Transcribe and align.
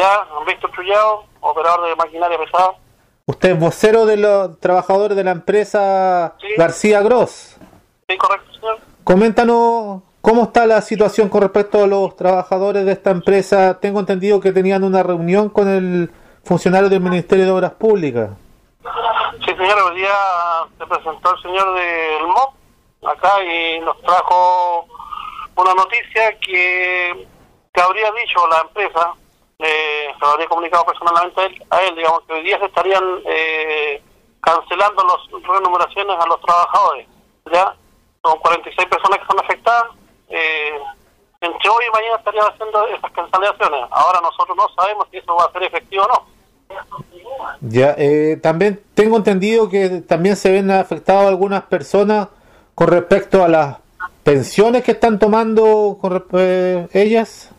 Ya, 0.00 0.26
Víctor 0.46 0.70
Trullado, 0.70 1.24
operador 1.40 1.86
de 1.86 1.94
maquinaria 1.94 2.38
pesada. 2.38 2.72
Usted 3.26 3.50
es 3.50 3.58
vocero 3.60 4.06
de 4.06 4.16
los 4.16 4.58
trabajadores 4.58 5.14
de 5.14 5.24
la 5.24 5.32
empresa 5.32 6.34
Sí. 6.40 6.48
García 6.56 7.02
Gross. 7.02 7.58
Sí, 8.08 8.16
correcto, 8.16 8.50
señor. 8.54 8.78
Coméntanos 9.04 10.00
cómo 10.22 10.44
está 10.44 10.64
la 10.64 10.80
situación 10.80 11.28
con 11.28 11.42
respecto 11.42 11.84
a 11.84 11.86
los 11.86 12.16
trabajadores 12.16 12.86
de 12.86 12.92
esta 12.92 13.10
empresa. 13.10 13.78
Tengo 13.78 14.00
entendido 14.00 14.40
que 14.40 14.52
tenían 14.52 14.84
una 14.84 15.02
reunión 15.02 15.50
con 15.50 15.68
el 15.68 16.10
funcionario 16.44 16.88
del 16.88 17.00
Ministerio 17.00 17.44
de 17.44 17.50
Obras 17.50 17.72
Públicas. 17.72 18.30
Sí, 19.44 19.52
señor, 19.54 19.78
hoy 19.82 19.96
día 19.96 20.14
se 20.78 20.86
presentó 20.86 21.34
el 21.34 21.42
señor 21.42 21.74
del 21.74 22.26
MOP 22.26 22.54
acá 23.06 23.42
y 23.44 23.80
nos 23.80 24.00
trajo 24.00 24.86
una 25.56 25.74
noticia 25.74 26.38
que, 26.40 27.26
que 27.74 27.80
habría 27.82 28.10
dicho 28.12 28.40
la 28.48 28.60
empresa, 28.62 29.12
eh, 29.62 30.08
se 30.14 30.20
lo 30.20 30.32
habría 30.32 30.48
comunicado 30.48 30.84
personalmente 30.86 31.40
a 31.40 31.44
él, 31.46 31.66
a 31.70 31.82
él, 31.82 31.96
digamos, 31.96 32.20
que 32.26 32.32
hoy 32.32 32.42
día 32.42 32.58
se 32.58 32.66
estarían 32.66 33.04
eh, 33.26 34.02
cancelando 34.40 35.04
las 35.04 35.42
remuneraciones 35.42 36.16
a 36.18 36.26
los 36.26 36.40
trabajadores. 36.40 37.06
Ya 37.52 37.74
son 38.22 38.38
46 38.38 38.88
personas 38.88 39.18
que 39.18 39.26
son 39.26 39.40
afectadas. 39.40 39.86
Eh, 40.28 40.78
entre 41.40 41.70
hoy 41.70 41.84
y 41.88 41.92
mañana 41.92 42.16
estarían 42.16 42.46
haciendo 42.46 42.86
esas 42.88 43.10
cancelaciones. 43.12 43.80
Ahora 43.90 44.20
nosotros 44.20 44.56
no 44.56 44.68
sabemos 44.76 45.06
si 45.10 45.18
eso 45.18 45.34
va 45.34 45.44
a 45.44 45.52
ser 45.52 45.62
efectivo 45.64 46.04
o 46.04 46.08
no. 46.08 46.40
Ya, 47.60 47.94
eh, 47.98 48.38
también 48.42 48.80
tengo 48.94 49.16
entendido 49.16 49.68
que 49.68 50.02
también 50.02 50.36
se 50.36 50.50
ven 50.50 50.70
afectadas 50.70 51.26
algunas 51.26 51.62
personas 51.62 52.28
con 52.74 52.88
respecto 52.88 53.44
a 53.44 53.48
las 53.48 53.78
pensiones 54.22 54.84
que 54.84 54.92
están 54.92 55.18
tomando 55.18 55.98
con 56.00 56.24
eh, 56.32 56.88
ellas. 56.92 57.50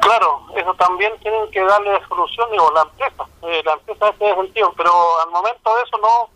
Claro, 0.00 0.42
eso 0.56 0.74
también 0.74 1.12
tienen 1.20 1.50
que 1.50 1.60
darle 1.60 1.98
solución, 2.08 2.50
digo, 2.50 2.70
la 2.72 2.82
empresa, 2.82 3.24
eh, 3.42 3.62
la 3.64 3.72
empresa 3.74 4.08
en 4.08 4.26
ese 4.26 4.34
sentido, 4.34 4.72
pero 4.76 4.92
al 5.22 5.30
momento 5.30 5.70
eso 5.86 5.98
no, 5.98 6.28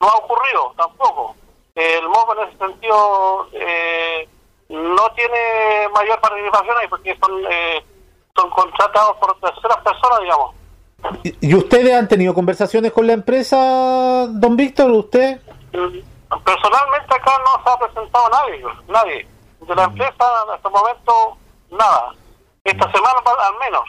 no 0.00 0.08
ha 0.08 0.16
ocurrido 0.16 0.72
tampoco. 0.76 1.36
el 1.74 2.08
MOB 2.08 2.38
en 2.38 2.48
ese 2.48 2.58
sentido 2.58 3.48
eh, 3.52 4.28
no 4.68 5.10
tiene 5.12 5.88
mayor 5.94 6.20
participación 6.20 6.76
ahí 6.78 6.88
porque 6.88 7.16
son, 7.20 7.32
eh, 7.50 7.84
son 8.36 8.50
contratados 8.50 9.16
por 9.16 9.38
terceras 9.40 9.78
personas, 9.78 10.20
digamos. 10.20 10.54
¿Y 11.22 11.50
y 11.50 11.54
ustedes 11.54 11.94
han 11.94 12.08
tenido 12.08 12.34
conversaciones 12.34 12.92
con 12.92 13.06
la 13.06 13.14
empresa, 13.14 14.26
don 14.28 14.56
Víctor? 14.56 14.90
¿Usted? 14.90 15.40
Personalmente 15.72 17.14
acá 17.14 17.32
no 17.38 17.62
se 17.64 17.70
ha 17.70 17.78
presentado 17.78 18.28
nadie, 18.30 18.64
nadie. 18.88 19.28
De 19.60 19.74
la 19.74 19.84
empresa 19.84 20.24
hasta 20.54 20.68
el 20.68 20.74
momento, 20.74 21.36
nada. 21.70 22.14
Esta 22.64 22.90
semana 22.92 23.18
al 23.24 23.58
menos. 23.58 23.82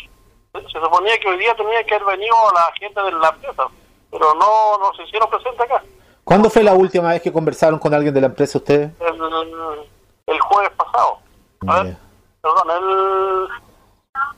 Se 0.72 0.80
suponía 0.80 1.18
que 1.20 1.30
hoy 1.30 1.38
día 1.38 1.56
tenía 1.56 1.84
que 1.86 1.96
haber 1.96 2.18
venido 2.18 2.36
la 2.54 2.72
gente 2.78 3.02
de 3.02 3.12
la 3.12 3.30
empresa, 3.30 3.64
pero 4.12 4.34
no, 4.34 4.78
no 4.80 4.94
se 4.96 5.04
hicieron 5.04 5.30
presentes 5.30 5.62
acá. 5.62 5.82
¿Cuándo 6.24 6.50
fue 6.50 6.64
la 6.64 6.74
última 6.74 7.10
vez 7.10 7.22
que 7.22 7.32
conversaron 7.32 7.80
con 7.80 7.94
alguien 7.94 8.14
de 8.14 8.22
la 8.22 8.28
empresa 8.28 8.58
ustedes? 8.58 8.92
El, 9.00 9.86
el 10.28 10.40
jueves 10.42 10.72
pasado. 10.78 11.20
A 11.68 11.84
ver, 11.84 11.98
perdón, 12.42 12.70
el, 12.70 13.48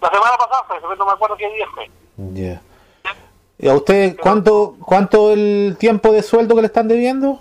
la 0.02 0.10
semana 0.10 0.38
pasada 0.38 0.64
fue, 0.68 0.96
no 0.98 1.06
me 1.06 1.12
acuerdo 1.12 1.36
qué 1.38 1.50
día 1.50 1.66
fue. 1.74 1.90
ya. 2.34 2.62
¿Y 3.58 3.70
a 3.70 3.76
usted 3.76 4.18
cuánto, 4.20 4.76
cuánto 4.86 5.32
el 5.32 5.78
tiempo 5.80 6.12
de 6.12 6.22
sueldo 6.22 6.56
que 6.56 6.62
le 6.62 6.68
están 6.68 6.88
debiendo? 6.88 7.40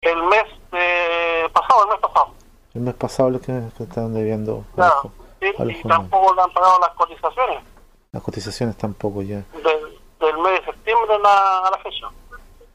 El 0.00 0.22
mes 0.24 0.44
eh, 0.72 1.48
pasado, 1.52 1.84
el 1.84 1.90
mes 1.90 2.00
pasado. 2.00 2.28
El 2.74 2.80
mes 2.82 2.94
pasado 2.94 3.30
lo 3.30 3.40
que, 3.40 3.60
que 3.76 3.84
están 3.84 4.12
debiendo. 4.12 4.64
Claro. 4.74 5.12
Y 5.58 5.82
tampoco 5.88 6.34
le 6.34 6.42
han 6.42 6.50
pagado 6.52 6.78
las 6.80 6.90
cotizaciones 6.90 7.64
Las 8.12 8.22
cotizaciones 8.22 8.76
tampoco 8.76 9.22
ya. 9.22 9.36
del, 9.36 10.00
del 10.20 10.38
mes 10.38 10.60
de 10.60 10.64
septiembre 10.66 11.14
a 11.14 11.18
la, 11.18 11.58
a 11.58 11.70
la 11.70 11.78
fecha. 11.78 12.06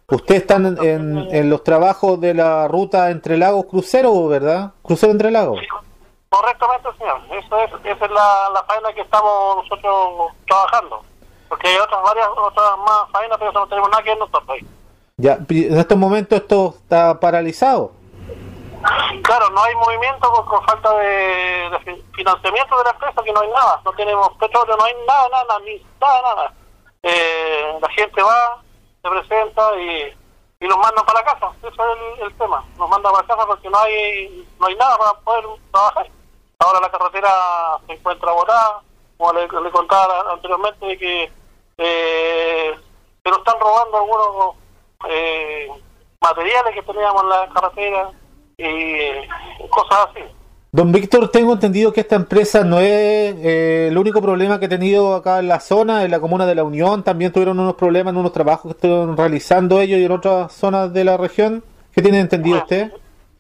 Ustedes 0.09 0.41
están 0.41 0.65
en, 0.65 0.77
en, 0.83 1.17
en 1.35 1.49
los 1.49 1.63
trabajos 1.63 2.19
de 2.21 2.33
la 2.33 2.67
ruta 2.69 3.11
entre 3.11 3.37
lagos 3.37 3.65
crucero, 3.65 4.27
¿verdad? 4.27 4.71
Crucero 4.81 5.11
entre 5.11 5.31
lagos. 5.31 5.59
Sí, 5.59 5.67
correctamente, 6.29 6.87
señor. 6.97 7.19
Eso 7.31 7.59
es, 7.59 7.71
esa 7.83 8.05
es 8.05 8.11
la, 8.11 8.49
la 8.53 8.63
faena 8.63 8.93
que 8.93 9.01
estamos 9.01 9.57
nosotros 9.63 10.31
trabajando. 10.47 11.03
Porque 11.49 11.67
hay 11.67 11.75
otras 11.77 12.01
varias, 12.03 12.27
otras 12.29 12.77
más 12.85 13.11
faenas, 13.11 13.37
pero 13.37 13.51
eso 13.51 13.59
no 13.59 13.67
tenemos 13.67 13.89
nada 13.89 14.03
que 14.03 14.09
ver 14.11 14.19
nosotros 14.19 14.43
ahí. 14.49 14.67
Ya, 15.17 15.39
en 15.49 15.77
estos 15.77 15.97
momentos 15.97 16.39
esto 16.39 16.75
está 16.83 17.19
paralizado. 17.19 17.91
Claro, 19.27 19.49
no 19.49 19.61
hay 19.61 19.75
movimiento 19.75 20.31
por, 20.33 20.45
por 20.45 20.65
falta 20.65 20.89
de, 20.99 21.69
de 21.69 21.79
fi- 21.79 22.05
financiamiento 22.15 22.77
de 22.77 22.83
la 22.85 22.91
empresa, 22.91 23.21
que 23.23 23.33
no 23.33 23.41
hay 23.41 23.49
nada. 23.49 23.81
No 23.83 23.91
tenemos 23.91 24.29
petróleo, 24.37 24.77
no 24.77 24.85
hay 24.85 24.95
nada, 25.05 25.27
nada, 25.29 25.59
ni 25.65 25.85
nada, 25.99 26.21
nada. 26.21 26.53
Eh, 27.03 27.77
la 27.81 27.89
gente 27.89 28.23
va, 28.23 28.61
se 29.01 29.09
presenta 29.09 29.75
y, 29.75 30.15
y 30.61 30.67
nos 30.67 30.77
mandan 30.77 31.05
para 31.05 31.25
casa. 31.25 31.51
Eso 31.61 31.67
es 31.67 32.19
el, 32.19 32.23
el 32.27 32.37
tema. 32.37 32.63
Nos 32.77 32.89
mandan 32.89 33.11
para 33.11 33.27
casa 33.27 33.45
porque 33.45 33.69
no 33.69 33.77
hay, 33.79 34.47
no 34.61 34.67
hay 34.67 34.75
nada 34.75 34.97
para 34.97 35.13
poder 35.19 35.45
trabajar. 35.73 36.07
Ahora 36.59 36.79
la 36.79 36.89
carretera 36.89 37.29
se 37.85 37.93
encuentra 37.95 38.31
botada, 38.31 38.81
como 39.17 39.33
le, 39.33 39.45
le 39.45 39.71
contaba 39.71 40.31
anteriormente, 40.31 40.85
de 40.85 40.97
que 40.97 41.31
eh, 41.79 42.79
se 43.23 43.29
nos 43.29 43.39
están 43.39 43.59
robando 43.59 43.97
algunos 43.97 44.55
eh, 45.09 45.69
materiales 46.21 46.73
que 46.73 46.81
teníamos 46.83 47.23
en 47.23 47.29
la 47.29 47.49
carretera 47.49 48.09
y 48.57 49.67
cosas 49.69 50.09
así. 50.09 50.21
Don 50.71 50.91
Víctor, 50.91 51.29
tengo 51.29 51.53
entendido 51.53 51.93
que 51.93 52.01
esta 52.01 52.15
empresa 52.15 52.63
no 52.63 52.79
es 52.79 53.35
eh, 53.37 53.87
el 53.89 53.97
único 53.97 54.21
problema 54.21 54.59
que 54.59 54.65
ha 54.65 54.69
tenido 54.69 55.15
acá 55.15 55.39
en 55.39 55.47
la 55.47 55.59
zona, 55.59 56.03
en 56.03 56.11
la 56.11 56.19
comuna 56.19 56.45
de 56.45 56.55
la 56.55 56.63
Unión. 56.63 57.03
También 57.03 57.31
tuvieron 57.31 57.59
unos 57.59 57.75
problemas 57.75 58.11
en 58.13 58.19
unos 58.19 58.33
trabajos 58.33 58.63
que 58.63 58.75
estuvieron 58.75 59.15
realizando 59.15 59.79
ellos 59.79 59.99
y 59.99 60.05
en 60.05 60.11
otras 60.11 60.51
zonas 60.51 60.91
de 60.91 61.03
la 61.03 61.17
región. 61.17 61.63
¿Qué 61.93 62.01
tiene 62.01 62.19
entendido 62.19 62.57
usted? 62.57 62.91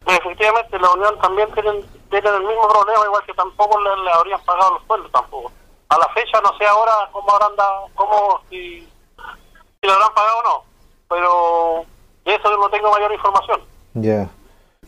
Efectivamente, 0.05 0.79
la 0.79 0.89
Unión 0.91 1.19
también 1.19 1.51
tienen, 1.53 1.83
tienen 2.09 2.33
el 2.33 2.43
mismo 2.43 2.67
problema, 2.69 3.05
igual 3.05 3.23
que 3.25 3.33
tampoco 3.33 3.79
le, 3.81 4.03
le 4.03 4.11
habrían 4.11 4.41
pagado 4.45 4.75
los 4.75 4.83
sueldos 4.87 5.11
tampoco. 5.11 5.51
A 5.89 5.97
la 5.97 6.07
fecha 6.09 6.39
no 6.41 6.57
sé 6.57 6.65
ahora 6.65 6.91
cómo 7.11 7.29
habrán 7.31 7.55
dado, 7.55 7.87
cómo, 7.93 8.41
si, 8.49 8.79
si 8.79 9.87
lo 9.87 9.93
habrán 9.93 10.13
pagado 10.13 10.39
o 10.39 10.43
no, 10.43 10.63
pero 11.09 11.85
de 12.25 12.35
eso 12.35 12.49
yo 12.49 12.57
no 12.57 12.69
tengo 12.69 12.91
mayor 12.91 13.11
información. 13.11 13.61
Ya. 13.95 14.29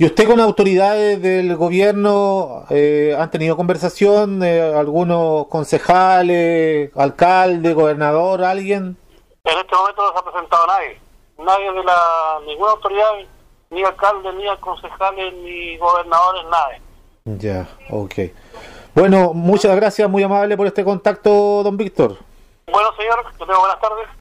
¿Y 0.02 0.06
usted 0.06 0.28
con 0.28 0.40
autoridades 0.40 1.22
del 1.22 1.58
gobierno 1.58 2.64
eh, 2.70 3.14
han 3.20 3.30
tenido 3.30 3.58
conversación? 3.58 4.42
eh, 4.42 4.74
¿Algunos 4.74 5.48
concejales, 5.48 6.90
alcalde, 6.96 7.74
gobernador, 7.74 8.46
alguien? 8.46 8.96
En 9.44 9.58
este 9.58 9.76
momento 9.76 10.02
no 10.02 10.14
se 10.14 10.20
ha 10.20 10.32
presentado 10.32 10.68
nadie, 10.68 11.02
nadie 11.38 11.74
de 11.74 11.84
la, 11.84 12.40
ninguna 12.48 12.72
autoridad, 12.72 13.10
ni 13.72 13.84
alcalde, 13.84 14.32
ni 14.36 14.46
concejales, 14.62 15.34
ni 15.44 15.76
gobernadores, 15.76 16.44
nadie. 16.50 16.82
Ya, 17.38 17.68
ok. 17.90 18.14
Bueno, 18.96 19.34
muchas 19.34 19.76
gracias, 19.76 20.10
muy 20.10 20.24
amable 20.24 20.56
por 20.56 20.68
este 20.68 20.86
contacto, 20.86 21.62
don 21.62 21.76
Víctor. 21.76 22.16
Bueno, 22.72 22.88
señor, 22.96 23.22
que 23.34 23.38
tenga 23.46 23.60
buenas 23.60 23.82
tardes. 23.82 24.08